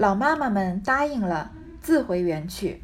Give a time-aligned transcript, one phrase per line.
[0.00, 1.50] 老妈妈们答应了，
[1.82, 2.82] 自回园去。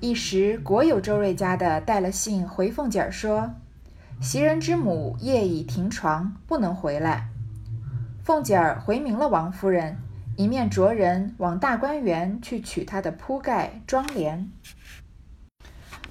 [0.00, 3.54] 一时果有周瑞家的带了信回凤姐儿说，
[4.20, 7.28] 袭人之母夜已停床，不能回来。
[8.24, 9.98] 凤姐儿回明了王夫人，
[10.34, 14.50] 一面着人往大观园去取她的铺盖妆帘。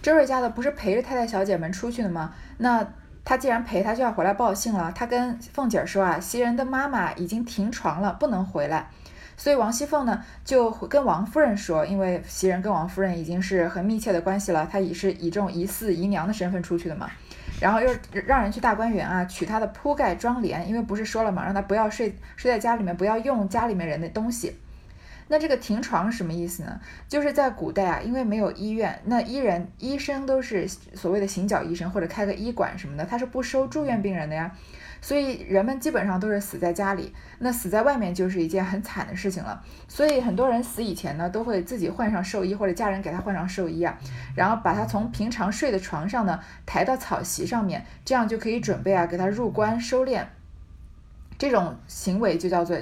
[0.01, 2.33] 周瑞家的不是陪着太太小姐们出去的吗？
[2.57, 2.87] 那
[3.25, 4.93] 他既然陪她，就要回来报信了。
[4.95, 8.89] 他跟凤姐儿说啊，袭人的妈妈已经停床了，不能回来。
[9.37, 17.09] 所以王熙凤呢就跟王夫人说，因为袭人跟王夫人已经是很密切的关系了，她也是以这种疑似姨娘的身份出去的嘛。
[17.61, 17.89] 然后又
[18.25, 24.55] 让人去大观园啊取她的铺盖妆帘，因为不是说了嘛，让她不要睡睡在家里面，不要用家里面人的东西。
[25.27, 26.79] 那这个停床什么意思呢？
[27.07, 34.51] 就是在古代啊，因为没有医院，那医人医生都是所谓的行脚医生或者开个医馆什么的，他是不收住院病人的呀。
[35.01, 39.63] 所以人们基本上都是死在家里，那死在外面就是一件很惨的事情了。
[39.87, 43.97] 所以很多人死以前呢，都会自己换上寿衣，或者家人给他换上寿衣啊，
[44.35, 50.25] 然后把他从平常睡的床上呢抬到草席上面，这样就可以准备啊给他入棺收殓。
[51.37, 52.77] 这种行为就叫做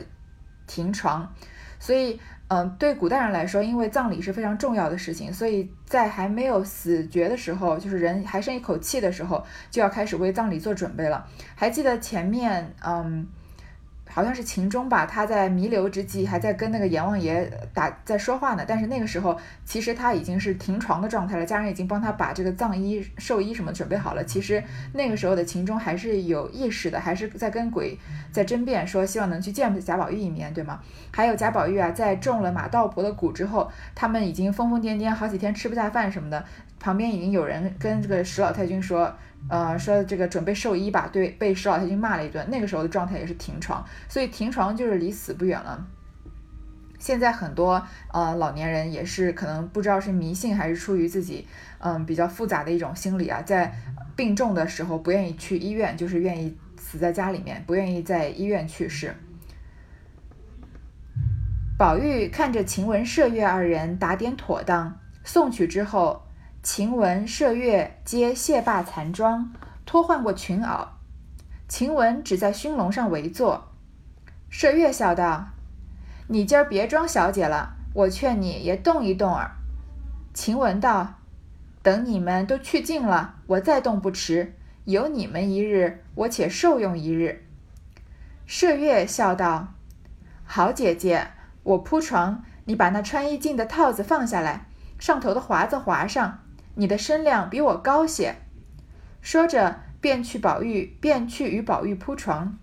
[0.67, 1.33] 停床。
[1.79, 2.19] 所以。
[2.55, 11.27] 嗯，对古代人来说，因为葬礼是非常重要的事情，所以在还没有死绝的时候，就是人还剩一口气的时候，就要开始为葬礼做准备了。
[11.55, 13.27] 还记得前面，嗯。
[14.07, 18.63] 好像是秦钟吧，他在弥留之际还在跟那个阎王爷打在说话呢。
[18.67, 24.23] 但是那个时候其实他已经是停床的状态了，家人已经帮他把这个葬衣、寿衣什么准备好了。
[24.23, 27.97] 其实那个时候的秦钟还是有意识的，还是在跟鬼
[28.31, 30.79] 在争辩，说希望能去见贾宝玉一面，对吗？
[31.11, 36.45] 还有贾宝玉啊，在中了马道婆的蛊之后，他们已经疯疯癫癫，好几天吃不下饭什么的。
[36.79, 39.13] 旁边已经有人跟这个史老太君说。
[39.47, 42.43] 呃，说这个准备寿衣吧，对，被石老太君骂了一顿。
[42.49, 45.85] 那个时候的状态也是停床，所以停床就是离死不远了。
[46.97, 53.71] 现在很多呃老年人也是可能不知道是迷信还是出于自己嗯比较复杂的一种心理啊，在
[54.15, 59.13] 病重的时候不愿意去医院，就是愿意死在家里面，不愿意在医院去世。
[61.77, 66.24] 宝玉看着晴雯、麝月二人打点妥当，送去之后。
[66.65, 69.53] 晴雯、麝月皆卸罢残妆，
[69.85, 70.87] 脱换过裙袄。
[71.67, 73.67] 晴雯只在熏笼上围坐。
[74.51, 75.49] 麝月笑道
[76.27, 79.51] ：“你今儿别装小姐了，我劝你也动一动儿。”
[80.33, 81.19] 晴雯道
[81.83, 84.55] ：“等你们都去尽了，我再动不迟。
[84.85, 87.45] 有你们一日，我且受用一日。”
[88.49, 89.67] 麝月笑道
[90.43, 91.27] ：“好姐姐，
[91.61, 94.65] 我铺床，你把那穿衣镜的套子放下来，
[94.97, 96.39] 上头的华子划上。”
[96.75, 98.35] 你的身量比我高些，
[99.21, 102.57] 说着便去宝玉，便去与宝玉铺床。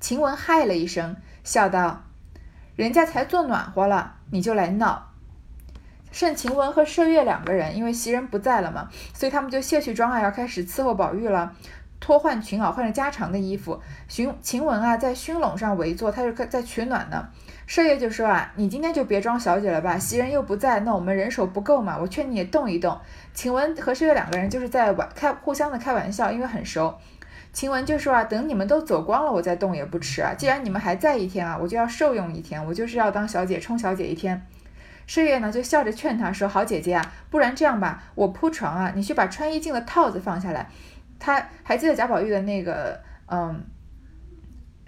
[0.00, 2.04] 晴雯嗨了一声，笑道
[2.76, 5.12] ：“人家才坐暖和了，你就来闹。”
[6.12, 11.54] 剩晴雯和麝月两个人，因为袭人不在了嘛，所以他们就卸去妆啊，要开始伺候宝玉了。
[11.98, 13.80] 脱换裙袄，换着加长的衣服。
[14.08, 17.28] 寻晴雯啊，在熏笼上围坐，她就在取暖呢。
[17.68, 21.98] 麝月就说啊，你今天就别装小姐了吧，袭人又不在，那我们人手不够嘛。
[21.98, 22.96] 我劝你也动一动。
[23.34, 26.94] 晴雯和麝月两个人就是在玩开互相的开玩笑，因为很熟。
[27.52, 30.32] 晴雯就说啊，等你们都走光了，我再动也不迟啊。
[30.38, 34.46] 既然你们还在一天啊，我就要受用一天，我就是要当小姐充小姐一天。
[35.08, 40.68] 麝月呢就笑着劝他说，好姐姐啊，不然这样吧，我铺床啊，你去把穿衣镜的套子放下来。
[41.18, 43.64] 他还记得贾宝玉的那个，嗯，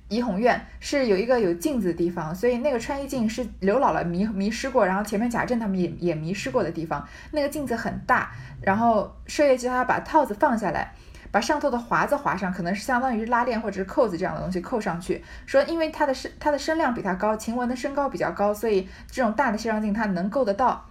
[0.09, 7.07] 怡红院是有一个有镜子的地方，所以那个穿衣镜是刘姥姥迷迷失过，然后前面贾政他们也也迷失过的地方。
[7.33, 8.33] 那个镜子很大，
[8.63, 10.95] 然后麝月叫他把套子放下来，
[11.31, 15.23] 把上头的华子划上，可能是相当于拉链或者是扣子这样的东西扣上去。
[15.45, 20.87] 说因为他的身他的身量比他高，晴雯的身高比较高，所以这种大的卸妆镜他能够得到。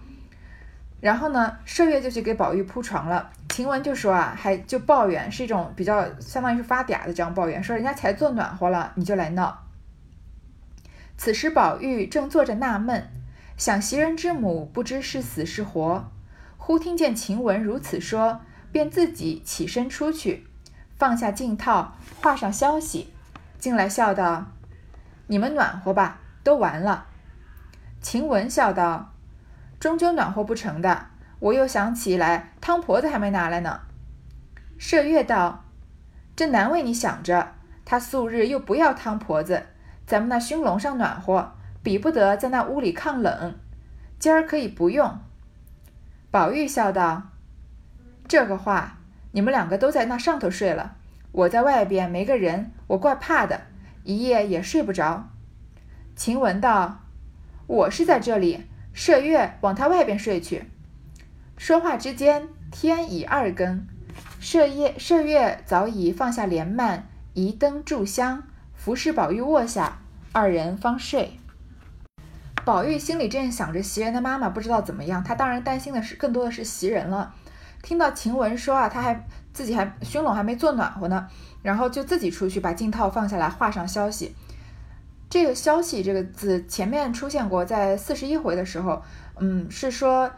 [1.00, 3.30] 然后呢，麝月就去给宝玉铺床了。
[3.48, 9.64] 晴雯就说啊，还就抱怨，是一种比较相当于是发嗲的这样抱怨，说人家才坐暖和了，你就来闹。
[11.16, 13.10] 此时宝玉正坐着纳闷，
[13.56, 16.10] 想袭人之母不知是死是活，
[16.56, 18.40] 忽听见晴雯如此说，
[18.70, 20.46] 便自己起身出去，
[20.96, 23.12] 放下镜套，画上消息，
[23.58, 24.46] 进来笑道
[25.26, 27.06] ：“你们暖和吧，都完了。”
[28.00, 29.12] 晴雯笑道。
[29.80, 31.06] 终究暖和不成的，
[31.38, 33.80] 我又想起来汤婆子还没拿来呢。
[34.78, 35.64] 麝月道
[36.34, 37.54] ：“这难为你想着，
[37.84, 39.66] 他素日又不要汤婆子，
[40.06, 41.52] 咱们那熏笼上暖和，
[41.82, 43.54] 比不得在那屋里抗冷。
[44.18, 45.18] 今儿可以不用。”
[46.30, 47.30] 宝玉笑道
[48.26, 48.98] ：“这个话，
[49.32, 50.96] 你们两个都在那上头睡了，
[51.32, 53.62] 我在外边没个人，我怪怕的，
[54.02, 55.28] 一夜也睡不着。”
[56.16, 57.00] 晴雯道
[57.68, 58.66] ：“我是在这里。
[58.98, 60.64] 麝月往他外边睡去。
[61.56, 63.86] 说话之间，天已二更，
[64.42, 67.02] 麝月麝月早已放下帘幔，
[67.32, 68.42] 移灯炷香，
[68.74, 70.00] 服侍宝玉卧下，
[70.32, 71.38] 二人方睡。
[72.64, 77.32] 宝玉心里正想着袭人的妈妈不知道怎么样，他当然担心的是更多的是袭人了。
[77.80, 81.28] 听到晴雯说啊，他还自己还熏笼还没做暖和呢，
[81.62, 84.34] 然后就自己出去把镜套放下来，画上消息。
[85.30, 89.02] 这个消息这个字前面出现过，在四十一回的时候，
[89.38, 90.30] 嗯，是说，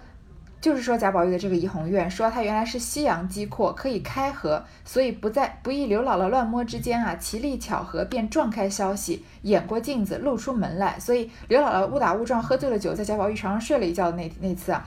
[0.60, 10.98] 就是说贾宝玉的这个怡红院，说他原来是西洋机阔，可以开合，所以不在不意刘姥姥乱摸之间啊，奇力巧合便撞开消息，掩过镜子露出门来。
[10.98, 14.84] 所以刘姥姥误打误撞喝醉了酒，在贾宝玉床上睡了一觉的那那次啊，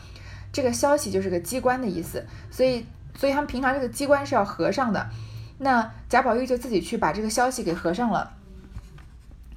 [0.51, 2.85] 这个消息就是个机关的意思，所以
[3.17, 5.07] 所以他们平常这个机关是要合上的，
[5.59, 8.33] 那贾宝玉就自己去把这个消息给合上了。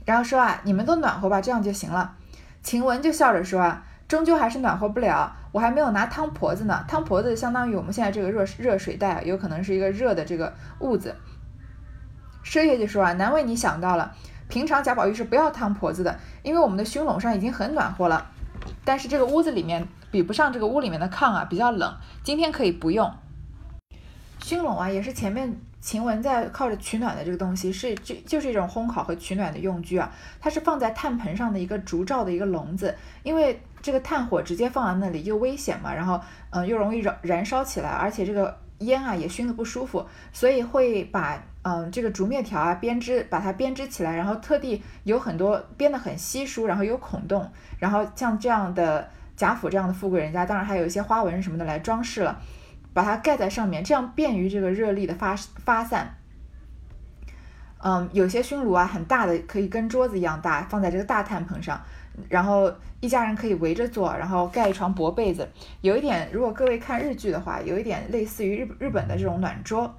[0.06, 2.14] 然后说啊，你们都暖和吧，这样就行了。
[2.62, 6.84] 晴雯就笑着说啊，终究还是暖和不了，我还没有拿汤婆子呢。
[6.86, 11.14] 汤婆子相当于我们现在这个热热水袋，有可能是一个热的这个痦子。
[12.44, 14.14] 麝月就说啊，难为你想到了，
[14.48, 18.30] 平常贾宝玉是不要汤婆子的，因为我们的熏笼上已经很暖和了，
[18.84, 23.12] 但是这个屋子里面比不上这个屋里面的炕啊，比较冷，今天可以不用。
[24.40, 25.60] 熏笼啊，也是前面。
[25.86, 30.10] 晴雯在靠着取暖的这个东西是就就是一种烘烤和取暖的用具啊，
[30.40, 32.92] 它是放在炭盆上的一个竹罩的一个笼子，
[33.22, 47.48] 因为这个炭火直接放在那里又危险嘛，然后嗯又容易燃燃烧起来，而且这个烟啊也熏得不舒服，所以会把嗯这个竹篾条啊编织把它编织起来，然后特地有很多编得很稀疏，然后有孔洞，
[47.78, 52.36] 然后像这样的贾府这样的富贵人家，当然还有一些花纹什么的来装饰了。
[52.96, 56.16] 把它盖在上面，这样便于这个热力的发发散。
[57.84, 61.78] 嗯，有些熏炉啊，很大的，可以跟桌子一样大，放在这个大炭盆上，
[62.30, 65.46] 然后一家人可以围着坐，然后盖一床薄被子。
[65.82, 69.94] 有一点，如果各位看日剧的话，有一点类似于日日本的这种暖桌。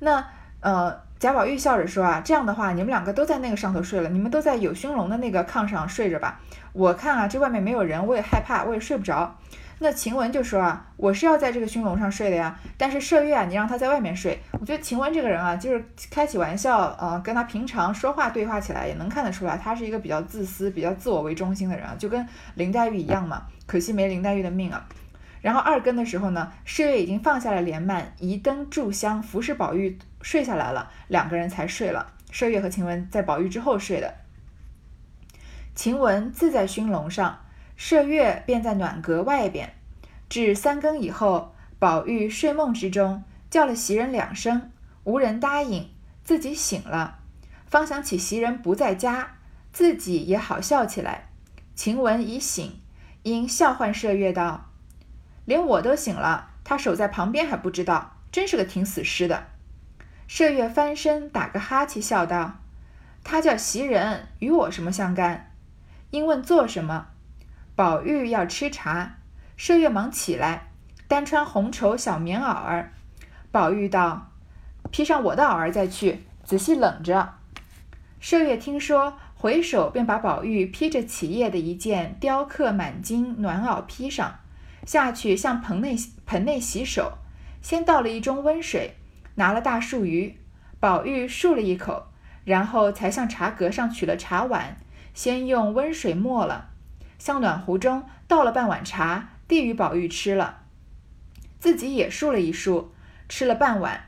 [0.00, 0.22] 那
[0.60, 6.38] 呃，贾宝玉笑着说啊，这样的话，你们两个都在那个上头睡了，你们都在有熏笼的那个炕上睡着吧。
[6.74, 9.38] 我看啊，这外面没有人，我也害怕，我也睡不着。
[9.78, 12.58] 那晴雯就说啊，我是要在这个熏笼上睡的呀。
[12.78, 14.40] 但是麝月啊，你让他在外面睡。
[14.52, 23.42] 我觉得晴雯这个人啊，就是开起玩笑，呃，跟他平常说话对话起来也能看得出来，他是一个比较自私、比较自我为中心的人啊，就跟林黛玉一样嘛。
[23.66, 24.88] 可惜没林黛玉的命啊。
[25.42, 32.14] 然后二更的时候呢，麝月已经放下了帘幔，移灯炷香，服侍宝玉睡下来了，两个人才睡了。
[32.32, 34.14] 麝月和晴雯在宝玉之后睡的。
[35.74, 37.40] 晴雯自在熏笼上。
[37.78, 39.74] 麝月便在暖阁外边，
[40.28, 44.72] 至三更以后，宝玉睡梦之中叫了袭人两声，
[45.04, 45.90] 无人答应，
[46.24, 47.18] 自己醒了，
[47.66, 49.36] 方想起袭人不在家，
[49.72, 51.28] 自己也好笑起来。
[51.74, 52.80] 晴雯已醒，
[53.22, 54.70] 因笑唤麝月道
[55.44, 59.48] ：“连我都醒了，他守在旁边还不知道，真是个挺死尸的。”
[60.26, 62.54] 麝月翻身打个哈欠，笑道
[63.22, 65.52] ：“他叫袭人，与我什么相干？”
[66.10, 67.08] 因问做什么。
[67.76, 69.18] 宝玉要吃茶，
[69.58, 70.68] 麝月忙起来，
[71.06, 72.94] 单穿红绸小棉袄儿。
[73.52, 74.32] 宝玉道
[74.90, 77.34] ：“披上我的袄儿再去，仔细冷着。”
[78.18, 84.36] 麝月听说，回首便把宝玉披着起夜的一件雕刻满金暖袄披上，
[84.86, 87.18] 下去向盆内盆内洗手，
[87.60, 88.96] 先倒了一盅温水，
[89.34, 90.32] 拿了大漱盂。
[90.80, 92.06] 宝玉漱了一口，
[92.46, 94.78] 然后才向茶阁上取了茶碗，
[95.12, 96.70] 先用温水没了。
[97.18, 100.62] 向暖壶中倒了半碗茶，递与宝玉吃了，
[101.58, 102.86] 自己也漱了一漱，
[103.28, 104.06] 吃了半碗。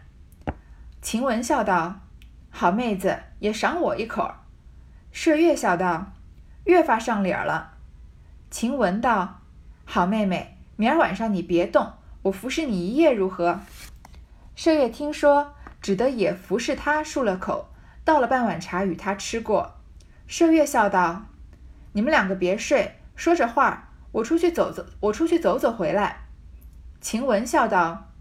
[1.00, 2.00] 晴雯笑道
[2.50, 4.34] ：“好妹子，也赏我一口。”
[5.14, 6.12] 麝月笑道
[6.64, 7.74] ：“越发上脸了。”
[8.50, 9.40] 晴雯道
[9.86, 13.60] ：“好妹妹，明儿晚上你别动，我服侍你一夜如何？”
[14.56, 17.70] 麝月听说，只得也服侍他漱了口，
[18.04, 19.76] 倒了半碗茶与他吃过。
[20.28, 21.26] 麝月笑道
[21.92, 26.28] ：“你们两个别睡。”说着话，我出去走走，我出去走走回来。
[27.00, 28.12] 晴雯笑道：“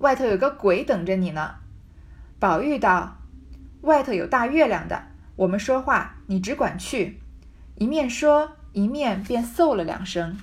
[0.00, 1.56] 外头有个鬼等着你呢。”
[2.40, 3.18] 宝玉道
[3.82, 5.04] ：“外头有大月亮的，
[5.36, 7.20] 我们说话，你只管去。”
[7.76, 10.38] 一面说，一面便嗽了两声。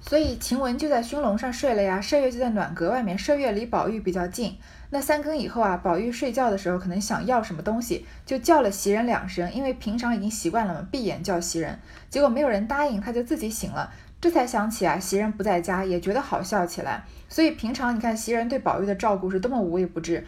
[0.00, 3.16] 所以晴雯就在熏笼上睡了呀，麝月就在暖阁外面。
[3.16, 4.58] 麝月离宝玉比较近。
[4.94, 11.76] 那三更以后啊，宝玉睡觉的时候可能想要什么东西，就叫了袭人两声，因为平常已经习惯了嘛，闭眼叫袭人。
[12.08, 17.02] 结果没有人答应，他就自己醒了，这才想起啊，袭人不在家，也觉得好笑起来。
[17.28, 20.24] 所以平常你看袭人对宝玉的照顾是多么无微不至，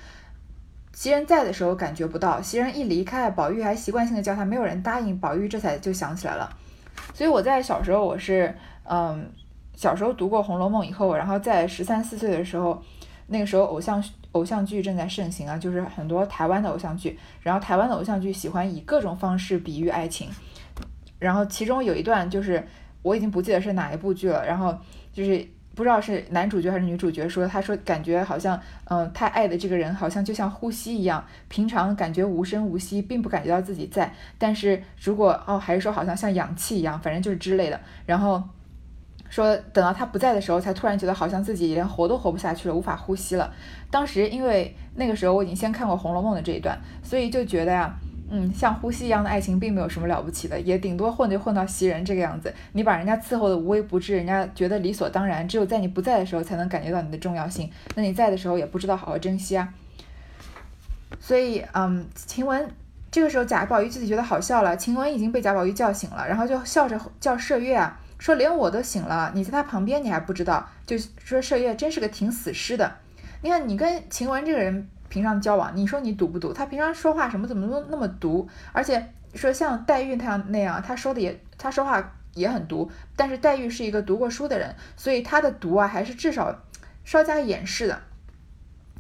[0.93, 6.51] 袭人在的时候感觉不到，袭人一离开，宝玉还习惯性的叫他，没有人答应，宝玉这才就想起来了。
[7.15, 9.31] 所以我在小时候我是嗯，
[9.77, 12.83] 小时候读过《红楼梦》以后，然后在十三四岁的时候，
[13.29, 14.03] 那个时候偶像
[14.37, 20.29] 偶像剧正在盛行啊，就是很多台湾的偶像剧，然后台湾的偶像剧喜欢以各种方式比喻爱情，
[21.19, 22.63] 然后其中有一段就是
[23.01, 24.77] 我已经不记得是哪一部剧了，然后
[25.11, 25.43] 就是
[25.75, 38.43] 不知道是男主角还是女主角说，他说感觉好像嗯，他爱的这个人好像就像呼吸一样，平常感觉无声无息，并不感觉到自己在，但是如果哦，还是说好像像氧气一样，反正就是之类的，然后。
[39.29, 43.53] 说等到他不在的时候，才突然觉得好像自己连活都活不下去了，无法呼吸了。
[43.91, 47.95] 当时因为那个时候我已经先看过《红楼梦》的这一段，所以就觉得呀，
[48.31, 52.53] 嗯，像呼吸一样的爱情并没有什么了不起的，也顶多混就混到袭人这个样子。
[52.73, 55.47] 你把人家伺候的无微不至，人家觉得理所当然。
[55.47, 57.71] 只有在你不在的时候，才能感觉到你的重要性。
[57.95, 59.69] 那你在的时候，也不知道好好珍惜啊。
[61.21, 62.69] 所以，嗯，晴雯
[63.11, 64.77] 这个时候贾宝玉自己觉得好笑了。
[64.77, 67.99] 晴雯已经被贾宝玉叫醒了，然后就笑着叫麝月啊。
[68.19, 72.97] 说连我都醒了，你在他旁边你还不知道，就说麝月真是个挺死尸的。
[73.43, 76.53] 你看你跟晴雯这个人平常交往，你说你毒不毒？
[76.53, 78.49] 他平常说话什么怎么都那么毒？
[78.73, 82.91] 而且说像黛玉那样那样，他说的也他说话也很毒。
[83.15, 86.63] 但是黛玉是一个读过书的人，所以他的毒啊还是至少
[87.05, 88.01] 稍加掩饰的。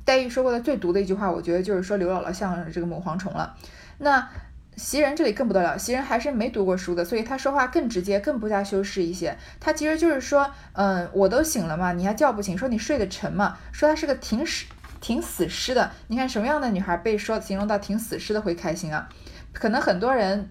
[0.05, 3.57] 黛玉说过的最毒的一句话，我觉得就是说刘姥姥像这个母蝗虫了。
[3.99, 4.29] 那。
[4.77, 9.37] 袭人这里更不得了，袭人还是没读过书的，所以她说话更直接，更不加修饰一些。
[9.59, 12.57] 她其实就是说，嗯，我都醒了嘛，你还叫不醒？
[12.57, 13.57] 说你睡得沉嘛？
[13.73, 14.67] 说她是个挺死、
[15.01, 15.91] 挺死尸的。
[16.09, 19.09] 你看什么样的女孩被说形容到挺死尸的会开心啊？
[19.53, 20.51] 可能很多人。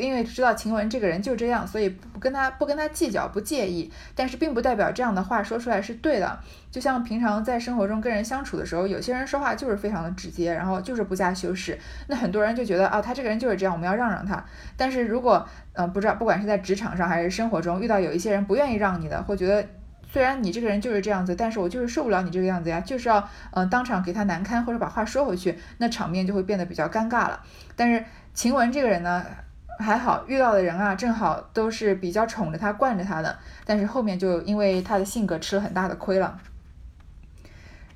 [0.00, 3.92] 因为知道晴雯这个人就这样，所以不跟他不跟他计较，不介意。
[4.14, 6.38] 但是并不代表这样的话说出来是对的。
[6.70, 11.78] 就像平常在生活中跟人相处的时候，有些人说话就是非常的直接，然后就是不加修饰。
[12.06, 14.44] 那很多人就觉得啊，他这个人就是这样，我们要让让他。
[14.76, 19.66] 但是如果嗯，不知道不管是在职场上还是生活中遇到有一些人不愿意让你的，或觉得
[20.08, 27.40] 虽然你这个人就是这样子，但是我就是受不了你这个样子呀，就是要嗯当场给他难堪或者把话说回去，那场面就会变得比较尴尬了。
[27.74, 29.24] 但是晴雯这个人呢？
[29.80, 36.38] 还好遇到的人啊，正好都是比较宠着他、惯着他的，但是后面就因为他的性格吃了很大的亏了。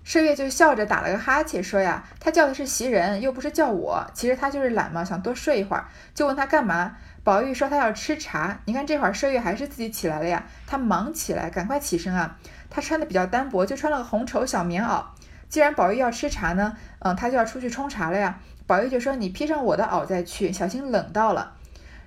[0.07, 4.07] 麝月就笑着打了个哈欠，说呀：“他叫的是袭人，又不是叫我。
[4.13, 8.59] 其实他就是懒嘛，想多睡一会儿，就问他干嘛。”宝玉说他要吃茶。
[8.67, 12.37] 你看这会儿麝月还是自己起来了呀，他忙起来，赶快起身啊。
[12.69, 15.03] 他穿的比较单薄，就穿了个红绸小棉袄。
[15.49, 18.39] 既然宝玉要吃茶呢，嗯，他就要出去冲茶了呀。
[18.67, 21.54] 宝玉就说：“你披上我的袄再去，小心冷到了。”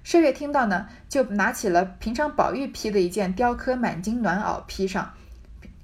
[0.07, 5.11] 麝月听到呢，就拿起了平常宝玉披的一件雕刻满金暖袄披上。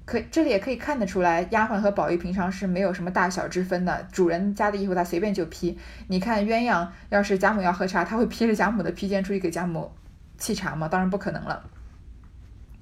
[0.05, 4.07] 可这里也可以看得出来，丫鬟和宝玉平常是没有什么大小之分的。
[4.13, 5.77] 主人家的衣服她随便就披。
[6.07, 9.91] 你看鸳鸯要是贾母要喝茶，他会披着贾母的披肩出去给贾母
[10.39, 10.87] 沏茶吗？
[10.87, 11.61] 当然不可能了。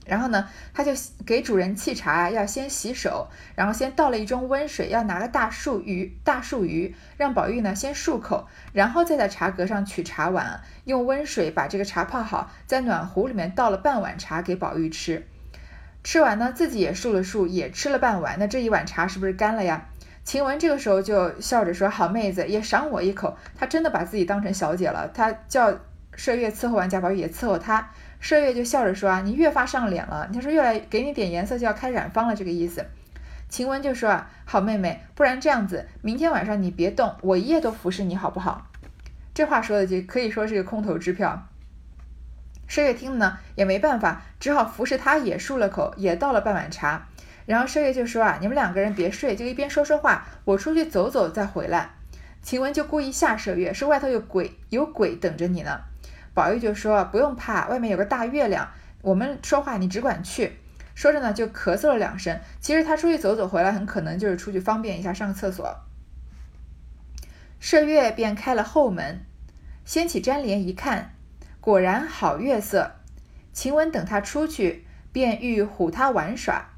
[0.05, 0.91] 然后呢，他就
[1.25, 15.27] 给主人沏茶，要先洗手，然后先倒了一盅温水，要拿个大漱盂，大漱盂，让宝玉呢先漱口，然后再在茶格上取茶碗，用温水把这个茶泡好，在暖壶里面倒了半碗茶给宝玉吃。
[16.03, 19.87] 吃完呢，自己也漱了漱，也吃了半碗，那这一碗茶是不是干了呀？
[20.23, 25.71] 晴雯这个时候就笑着说：“好妹子，也赏我一口。”她真的把自己当成小姐了，她叫
[26.15, 27.89] 麝月伺候完贾宝玉，也伺候她。
[28.21, 30.29] 麝月就笑着说：“啊，你越发上脸了。
[30.31, 32.85] 他说越来给你点颜色就要开染坊了，这个意思。”
[33.49, 38.67] 晴雯就说：“啊，好妹妹，不然这样子，明天晚上你别动，我一夜都服侍你好不好？”
[39.33, 41.47] 这话说的就可以说是个空头支票。
[42.69, 47.07] 麝月听了呢，也没办法，只好服侍他，也漱了口，也倒了半碗茶。
[47.45, 51.89] 然后麝月就说：“啊，你们两个人别睡，就一边说说话，我出去走走再回来。”
[52.41, 55.81] 晴雯就故意吓麝月，说：“外头有鬼，有鬼等着你呢。”
[56.33, 58.69] 宝玉就说：“不用怕，外面有个大月亮。
[59.01, 60.57] 我们说话你只管去。”
[60.95, 62.39] 说着呢，就咳嗽了两声。
[62.59, 65.77] 其实他出去走走回来，很可能就是出去方便一下，上个厕所。
[67.61, 69.25] 麝月便开了后门，
[69.85, 71.13] 掀起毡帘一看，
[71.59, 72.91] 果然好月色。
[73.53, 76.69] 晴雯等他出去，便欲唬他玩耍，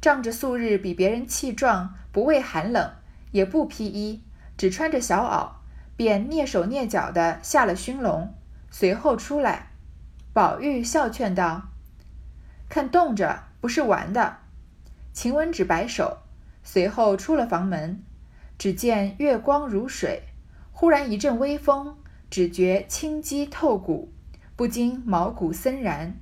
[0.00, 2.92] 仗着素日比别人气壮，不畏寒冷，
[3.30, 4.22] 也不披衣，
[4.56, 5.50] 只穿着小袄，
[5.96, 8.34] 便蹑手蹑脚的下了熏笼。
[8.74, 9.68] 随后出来，
[10.32, 11.68] 宝玉笑劝道
[12.70, 14.38] ：“看冻着，不是玩的。”
[15.12, 16.20] 晴雯只摆手，
[16.62, 18.02] 随后出了房门。
[18.56, 20.22] 只见月光如水，
[20.70, 21.98] 忽然一阵微风，
[22.30, 24.10] 只觉清肌透骨，
[24.56, 26.14] 不禁毛骨森然。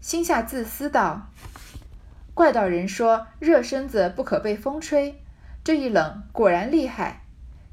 [0.00, 1.28] 心下自思道
[2.34, 5.22] ：“怪道人说热身子不可被风吹，
[5.62, 7.22] 这一冷果然厉害。”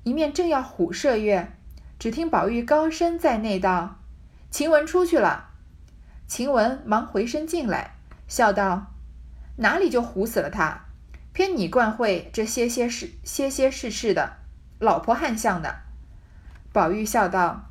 [0.04, 1.54] 一面正要虎射月，
[1.98, 4.00] 只听宝玉高声在内道。
[4.51, 5.51] 晴雯出去了，
[6.27, 7.96] 晴雯忙回身进来，
[8.27, 8.91] 笑道
[9.55, 10.81] ：“哪里就唬死了他？
[11.31, 14.34] 偏你惯会这些些事、些些事事的，
[14.77, 15.77] 老婆汉相的。”
[16.74, 17.70] 宝玉笑道：“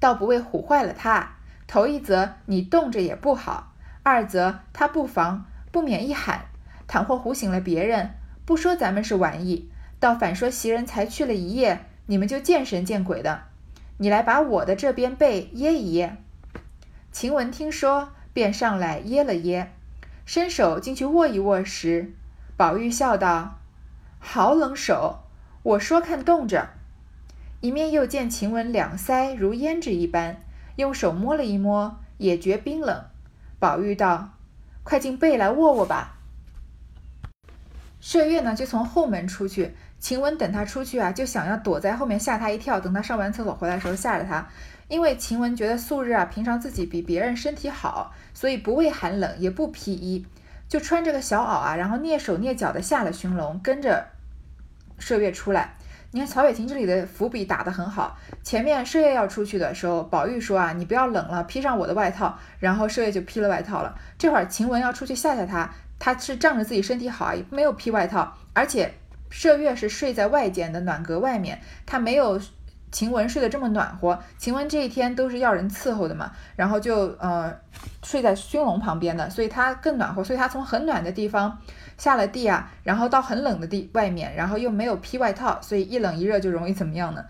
[0.00, 6.46] 倒不为唬坏了他，头一则你冻着也不好，二则他不防，不免一喊，
[6.88, 8.14] 倘或唬醒了别人，
[8.46, 13.51] 不说咱们是玩意，倒反说袭人才去了一夜，你们就见神见鬼的。
[14.02, 16.16] 你来把我的这边背掖一掖。”
[17.12, 19.68] 晴雯听说，便上来掖了掖，
[20.26, 22.12] 伸手进去握一握时，
[22.56, 23.60] 宝玉笑道
[24.18, 25.20] ：“好冷手，
[25.62, 26.70] 我说看冻着。”
[27.62, 30.42] 一面又见晴雯两腮如胭脂一般，
[30.74, 33.04] 用手摸了一摸，也觉冰冷。
[33.60, 34.30] 宝玉道
[34.82, 36.18] ：“快进被来握握吧。”
[38.02, 39.74] 麝月呢，就从后门出去。
[40.00, 44.44] 晴雯等他出去啊，就想要躲在后面吓他一跳，等他上完厕所回来的时候吓着他。
[44.88, 50.26] 因为晴雯觉得素日啊，平常自己比别人身体好，所以不畏寒冷，也不披衣，
[50.68, 54.08] 就穿着个小袄啊，然后蹑手蹑脚的下了熏笼，跟着
[54.98, 55.76] 麝月出来。
[56.10, 58.18] 你看曹雪芹这里的伏笔打得很好。
[58.42, 62.36] 前面麝月要出去的时候，宝玉说啊，你不要冷了，披上我的外套。
[62.58, 63.96] 然后麝月就披了外套了。
[64.18, 65.70] 这会儿晴雯要出去吓吓他，
[66.02, 68.36] 他是仗着自己身体好，也没有披外套。
[68.52, 68.92] 而且
[69.30, 72.40] 麝月是睡在外间的暖阁外面，他没有。
[72.92, 77.50] 晴雯睡得这么暖和，晴雯这一天都是要人伺候的嘛，然后就呃
[78.02, 81.56] 睡在熏笼旁边的，所以他更暖和，所以他从很暖的地方
[81.96, 87.24] 下了地啊，然后到很冷的地外面，然后又没有披外套，所以一冷一热就容易怎么样呢？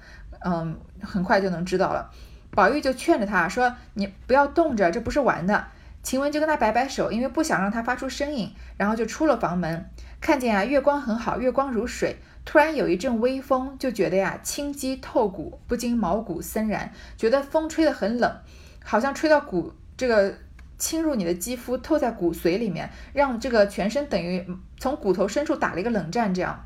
[0.45, 2.11] 嗯，很快就能知道了。
[2.51, 5.65] 宝玉就劝着他说：“你不要冻着，这不是玩的。”
[6.03, 9.89] 晴雯就跟他摆摆手，因为不想让他发出声音，然后就出了房门，
[10.21, 12.17] 看见啊月光很好，月光如水。
[12.45, 18.37] 突然有一阵微风，就觉得呀，清肌透骨，不禁毛骨森然，觉得风吹得很冷，
[18.85, 20.35] 好像吹到骨这个
[20.77, 24.45] 侵入你的肌肤，透在骨髓里面，让这个全身等于
[24.81, 26.65] 从骨头深处打了一个冷战，这样，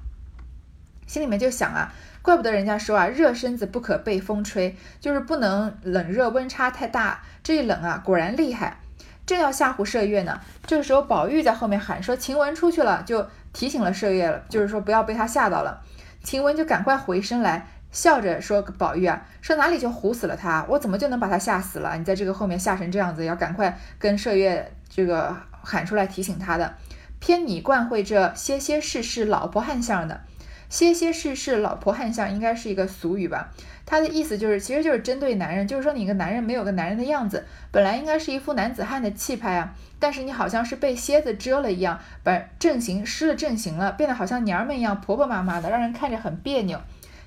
[1.06, 8.78] 心里面就想啊，怪不得人家说啊，热身子不可被风吹，就是不能冷热温差太大，这一冷啊，果然厉害。
[9.26, 15.82] 正要吓唬麝月呢，这个时候宝玉在后面喊说：“晴雯出去了。”就提醒了麝月了，就是说不要被他吓到了。
[16.22, 20.64] 晴雯就赶快回身来，笑着说：“宝玉啊，说哪里就唬死了他？
[20.68, 21.96] 我怎么就能把他吓死了？
[21.96, 26.74] 你在这个后面吓成这样子，要赶快跟麝月这个喊出来提醒他的。
[27.18, 30.20] 偏你惯会这些些事事老婆汉相的。”
[30.68, 33.52] 歇歇事事，老婆汉相应该是一个俗语吧？
[33.84, 46.80] 他的意思就是，其实就是针对男人，就是说你一个男人没有个男人的样子，本来应该是一副男子汉的气派啊，但是你好像是被蝎子蛰了一样，把阵型失了阵型了，变得好像娘们一样婆婆妈妈的，让人看着很别扭。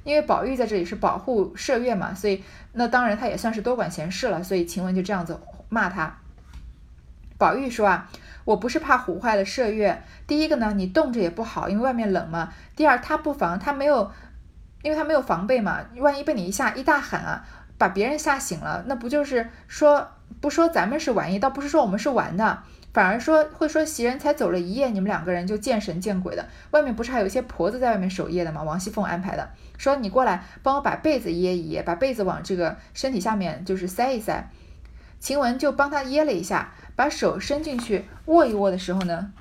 [0.03, 6.17] 因为宝玉在这里是保护麝月嘛，所以那当然他也算是多管闲事了，所以晴雯就这样子骂他。
[7.37, 8.09] 宝玉说啊。
[8.49, 12.51] 我不是怕唬坏了麝月，第一个呢，你冻着也不好，因为外面冷嘛。
[12.75, 14.09] 第二，他不防，他没有，
[14.81, 15.81] 因为他没有防备嘛。
[15.97, 17.45] 万一被你一下一大喊啊，
[17.77, 20.07] 把别人吓醒了，那不就是说
[20.41, 26.43] 不说咱们是玩意，倒不是说我们是玩的，反而说会说袭人才走了一夜，你们两个人就见神见鬼的。
[26.71, 28.63] 外面不是还有一些婆子在外面守夜的吗？
[28.63, 34.49] 王熙凤安排的，说你过来帮我把被子掖一掖，把被子往这个身体下面就是塞一塞。
[35.19, 36.73] 晴雯就帮他掖了一下。
[36.99, 39.31] 把手伸进去握一握的时候呢，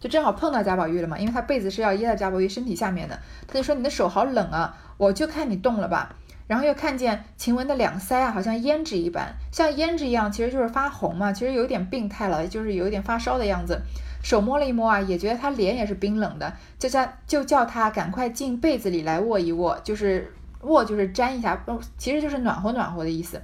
[0.00, 6.16] 就正好碰到贾宝玉了嘛，因为他被子是要掖在贾宝玉身体下面的，他就说你的手好冷啊，我就看你动了吧。
[6.46, 13.82] 然后又看见晴雯的两腮啊，好像胭脂一般，像胭脂一样，其实就是发红嘛，其实有点病态了，就是有点发烧的样子。
[14.22, 21.62] 手摸了一摸啊，也觉得他脸也是冰冷的，就叫就叫他赶快进被子里来握一握，就是握就是沾一下，
[21.98, 23.38] 其实就是暖和暖和的意思。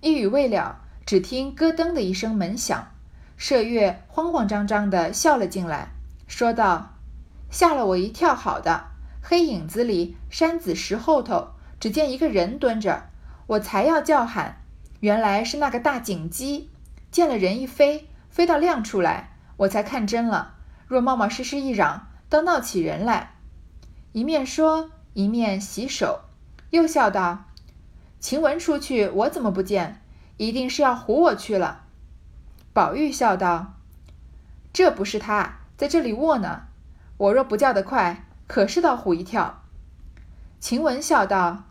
[0.00, 2.90] 一语未了，只听咯噔的一声门响，
[3.38, 5.90] 麝月慌慌张张地笑了进来，
[6.26, 6.94] 说道
[7.52, 8.84] ：“吓了我一跳，好的，
[9.22, 13.10] 黑影子里山子石后头，只见一个人蹲着，
[13.46, 14.62] 我才要叫喊，
[15.00, 16.70] 原来是那个大锦鸡，
[17.10, 20.54] 见了人一飞，飞到亮处来，我才看真了。
[20.86, 23.34] 若冒冒失失一嚷，倒闹起人来。”
[24.12, 26.20] 一面说，一面洗手，
[26.70, 27.44] 又笑道。
[28.20, 30.02] 晴雯出去，我怎么不见？
[30.36, 31.86] 一定是要唬我去了。
[32.72, 33.74] 宝玉笑道
[34.72, 36.64] ：“这不是他在这里卧呢。
[37.16, 39.62] 我若不叫得快，可是倒唬一跳。”
[40.60, 41.64] 晴雯笑道：“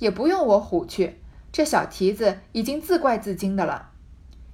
[0.00, 1.20] 也不用我唬去，
[1.52, 3.90] 这小蹄子已经自怪自惊的了。”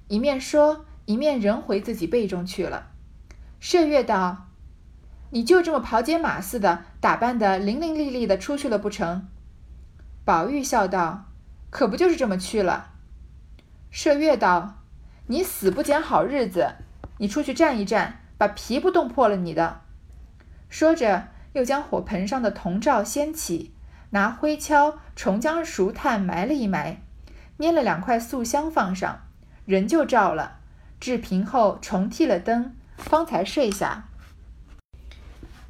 [0.09, 2.87] 一面说，一面仍回自己被中去了。
[3.61, 4.47] 麝月道
[5.31, 9.27] ：“你就这么跑街马似的打扮的伶伶俐俐的出去了不成？”
[10.25, 11.25] 宝玉笑道
[11.69, 12.91] ：“可不就是这么去了。”
[13.91, 14.81] 麝月道
[15.27, 16.75] ：“你死不捡好日子，
[17.17, 19.81] 你出去站一站，把皮不冻破了你的。”
[20.69, 23.73] 说着，又将火盆上的铜罩掀起，
[24.11, 27.01] 拿灰锹重将熟炭埋了一埋，
[27.57, 29.23] 捏了两块素香放上，
[29.65, 30.59] 人就照了。
[30.99, 34.05] 置平后，重替了灯，方才睡下。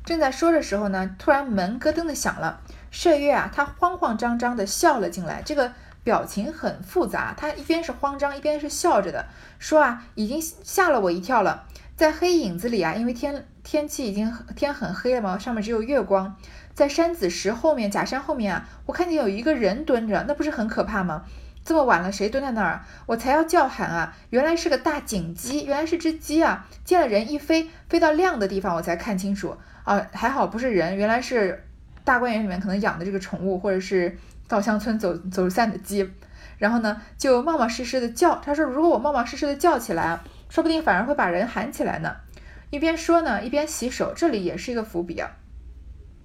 [0.06, 2.62] 正在说的时候呢，突然门咯噔的响了。
[2.94, 7.34] 麝月啊，他慌慌张张的笑了进来，这个表情很复杂。
[7.36, 9.26] 他一边是慌张，一边是笑着的，
[9.58, 11.66] 说啊，已经吓了我一跳了。
[11.98, 16.36] 在黑影子里啊，因为天天气已经天很黑了嘛，上面只有月光，
[16.76, 21.24] 在山子石后面假山后面啊，我看见有一个人蹲着，那不是很可怕吗？
[21.66, 22.84] 这么晚了，谁蹲在那儿？
[23.06, 24.16] 我才要叫喊啊！
[24.32, 26.68] 原来是个大锦鸡，原来是只鸡啊！
[26.84, 31.66] 见了人一飞，飞到亮的地方，我才看清楚啊，还好不是人，原来是
[32.04, 36.10] 大观园里面可能养的这个宠物，或者是稻香村走走散的鸡。
[36.58, 38.36] 然后呢，就冒冒失失的叫。
[38.38, 42.16] 他说：“如果我冒冒失失的叫起来，说不定反而会把人喊起来呢。”
[42.70, 45.30] 一边说呢，一边洗手，这里也是一个伏笔啊。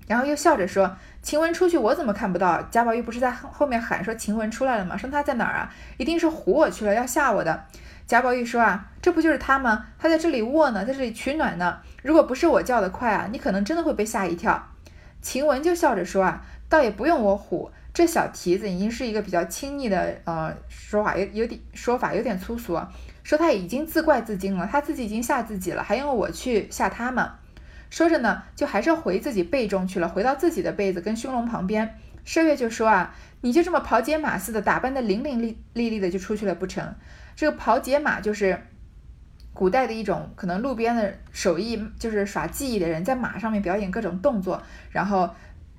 [0.07, 0.97] 然后又笑着说。
[1.21, 2.63] 晴雯出去，我怎么看不到？
[2.71, 4.97] 贾宝玉不是在后面喊说晴雯出来了吗？
[4.97, 5.75] 说他在哪儿啊？
[5.99, 7.65] 一定是唬我去了，要吓我的。
[8.07, 9.87] 贾宝玉说啊，这不就是他吗？
[9.99, 11.79] 他在这里卧呢，在这里取暖呢。
[12.03, 14.71] 如果不是我叫的快啊，你可能真的会被吓一跳。
[15.21, 22.81] 晴雯就笑着说啊，倒也不用我唬，这小蹄子已经是一个比较亲昵的呃说法，有有点说法有点粗俗，
[23.23, 27.35] 说他已经自怪自惊了，他自己已经吓自己了，还用我去吓他吗？
[27.91, 31.99] 说着呢，就还是回自己被中去了，回到自己的被子跟熏笼旁边。
[32.27, 36.95] 麝月就说啊，你就这么跑解马似的，打扮的伶伶俐俐俐的就出去了不成？
[37.35, 38.63] 这个跑解马就是
[39.59, 44.63] 古代的一种可能路边的手艺，就是耍技艺的人在马上面表演各种动作。
[44.93, 45.29] 然后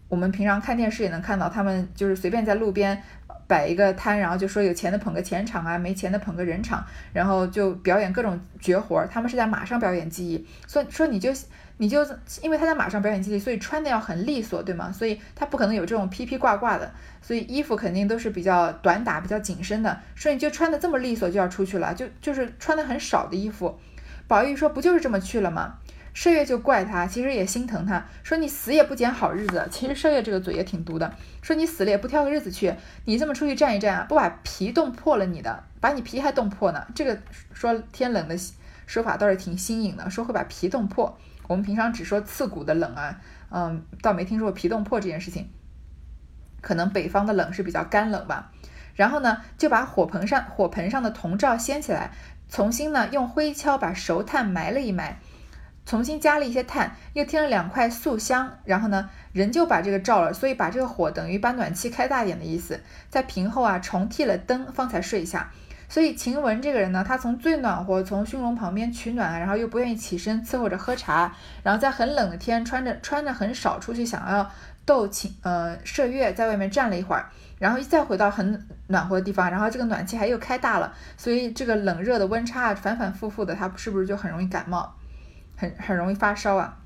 [0.09, 3.01] 我们平常看电视也能看到，他们就是随便在路边
[3.47, 9.07] 摆一个摊，然后就说有钱的捧个钱场啊，没钱的捧个人场，然后就表演各种绝活。
[9.07, 11.31] 他们是在马上表演技艺，所以说你就。
[11.81, 12.05] 你就
[12.41, 14.91] 因为他在马上表演技艺，所以穿的要很利索，对吗？
[14.91, 19.97] 所以他不可能有这种披披挂挂的，所以衣服肯定都是比较短打、比较紧身的。
[20.13, 23.79] 所以你就穿的这么利索就要出去了，就就是穿的很少的衣服。
[24.27, 25.77] 宝玉说：“不就是这么去了吗？”
[26.13, 32.73] 麝月就怪他，其实也心疼他，说：“你死也不捡好日子。”其实麝月这个嘴也挺毒的，说：“你死了也不挑个日子去，
[33.05, 37.17] 你这么出去站一站啊，不把皮冻破了你的，把你皮还冻破呢。”这个
[37.53, 38.35] 说天冷的
[38.85, 41.17] 说法倒是挺新颖的，说会把皮冻破。
[41.49, 45.49] 我们平常只说刺骨的冷啊，嗯，倒没听说过皮冻破这件事情。
[46.61, 48.51] 可能北方的冷是比较干冷吧。
[48.93, 52.11] 然后呢，就把火盆上火盆上的铜罩掀起来，
[52.49, 55.17] 重新呢用灰锹把熟炭埋了一埋，
[55.87, 62.81] 重新加了一些炭，又添了两块素香，然后呢人就把这个罩了，所以把这个火等于把暖气开大点的意思。
[63.09, 65.51] 在平后啊重替了灯，方才睡下。
[65.89, 74.47] 所以晴雯这个人呢，她从最暖和，从熏笼旁边取暖，然后又不愿意起身伺候着喝茶，然后在很冷的天穿着穿着很少出去，想要
[74.85, 84.95] 逗晴呃麝月在外面站了一会儿，然后再回到很暖和的地方，然后这个暖气还又开大了，所以这个冷热的温差反反复复的，她是不是就很容易感冒，
[85.57, 86.77] 很很容易发烧啊？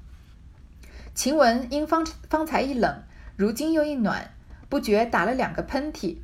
[1.13, 3.03] 晴雯因方方才一冷，
[3.35, 4.31] 如今又一暖，
[4.69, 6.19] 不觉打了两个喷嚏。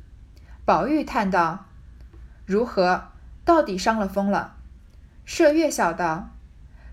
[0.64, 1.66] 宝玉叹道。
[2.50, 3.04] 如何？
[3.44, 4.56] 到底伤了风了？
[5.24, 6.30] 麝月笑道：“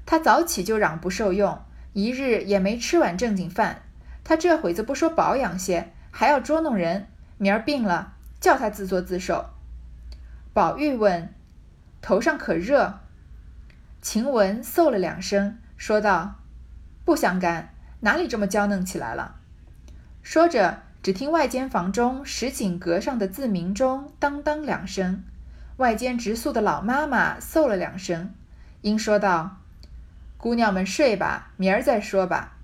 [0.05, 1.59] 他早起就嚷不受用，
[1.93, 3.81] 一日也没吃碗正经饭。
[4.23, 7.07] 他这会子不说保养些，还要捉弄人。
[7.39, 9.49] 明儿病了，叫他自作自受。”
[10.53, 11.33] 宝玉问
[12.03, 12.99] ：“头上可热？”
[13.99, 16.35] 晴雯嗽了两声，说道
[17.03, 19.37] ：“不相干，哪里这么娇嫩起来了？”
[20.21, 25.23] 说着，只听外间房中石井阁上的自鸣钟当当两声。
[25.77, 28.33] 外间直宿的老妈妈嗽了两声，
[28.81, 29.57] 应说道
[30.37, 32.57] ：“姑娘们睡吧，明儿再说吧。”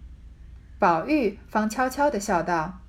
[0.80, 2.80] 宝玉方悄悄地笑道：“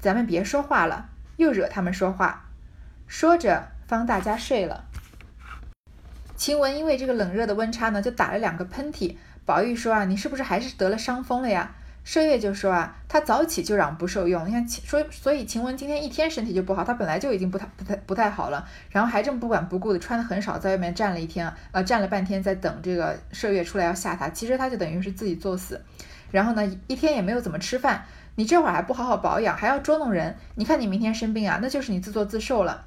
[0.00, 2.46] 咱们别说话了，又惹他们说话。”
[3.06, 4.84] 说着，方大家睡了。
[6.36, 9.16] 晴雯因为这个冷热的温差呢，就打了两个喷嚏。
[9.46, 11.72] 宝玉说：“啊，你是不是还是得了伤风了呀？”
[12.08, 14.48] 麝月就说啊，他早起就嚷不受用。
[14.48, 24.30] 你看，说所以晴雯今天一天身体就不好，她本来就已经不太不太不太好了，然后还这么不管不顾的穿的很少，在外面站了一天，呃，站了半天在等这个麝月出来要吓他。
[24.30, 25.78] 其实他就等于是自己作死，
[26.30, 28.02] 然后呢，一天也没有怎么吃饭。
[28.36, 32.86] 你这会儿还不好好保养，还要捉弄人，你看你明天生病啊，那就是你自作自受了。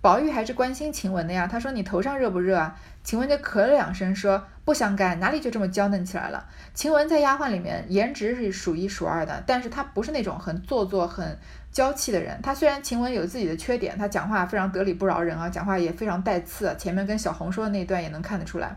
[0.00, 1.48] 宝玉还是关心晴雯的呀。
[1.50, 11.38] 他说：“你头上热不热啊？”晴雯就咳了两声，说：“不相干，哪里就这么娇嫩起来了？”晴雯在丫鬟里面颜值是数一数二的，但是她不是那种很做作、很
[11.72, 12.38] 娇气的人。
[12.42, 16.74] 她虽然晴雯有自己的缺点，她讲话非常得理不饶人啊，讲话也非常带刺。
[16.78, 18.76] 前面跟小红说的那段也能看得出来。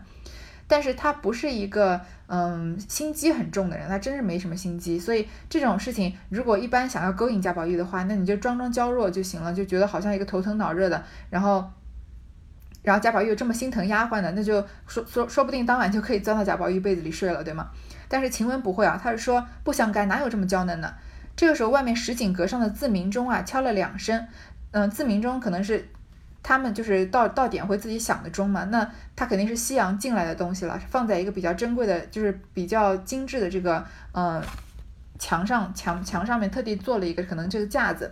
[0.66, 11.70] 但是他不是一个嗯心机很重的人，他真是没什么心机，所以这种事情如果一般想要勾引贾宝玉的话，那你就装装娇弱就行了，就觉得好像一个头疼脑热的，然后，
[12.82, 17.70] 然后贾宝玉又这么心疼丫鬟的，那就说说说不定当晚就可以钻到贾宝玉被子里睡了，对吗？
[18.08, 20.94] 但是晴雯不会啊，她是说不相干，哪有这么娇嫩的？
[21.36, 24.26] 这个时候外面石井阁上的自鸣钟啊敲了两声，
[24.70, 25.88] 嗯，自鸣钟可能是。
[26.42, 34.42] 他们就是到到点会自己响的钟嘛，那它肯定是西洋进来的东西了，放在一个比较珍贵的，就是比较精致的这个呃
[35.18, 38.10] 墙上墙墙上面特地做了一个可能这个架子，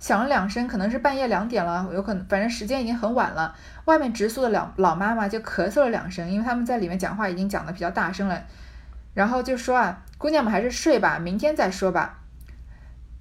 [0.00, 8.42] 响了两声，可能是半夜两点了，有可能反正时间已经很晚了，外面直宿的老老妈妈就咳嗽了两声，因为他们在里面讲话已经讲的比较大声了，
[9.14, 12.18] 然后就说啊，姑娘们还是睡吧，明天再说吧。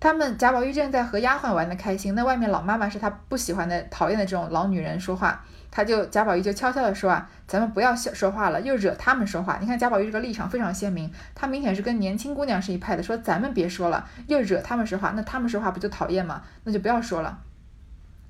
[0.01, 9.59] 他们贾宝玉正在和丫鬟玩的开心，那外面老妈妈是他不喜欢的、讨厌的这种老女人说话，他就贾宝玉就悄悄的说啊，咱们不要说话了，又惹他们说话。
[9.61, 16.41] 你看贾宝玉这个立场非常鲜明，他明显是跟年轻姑娘是一派的，说咱们别说了，又惹他们说话，那他们说话不就讨厌吗？
[16.63, 17.37] 那就不要说了。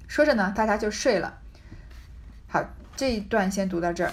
[0.09, 1.35] 说着呢，大家就睡了。
[2.49, 2.61] 好，
[2.97, 4.11] 这一段先读到这儿。